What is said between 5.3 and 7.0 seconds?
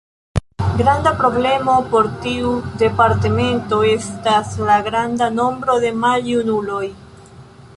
nombro da maljunuloj.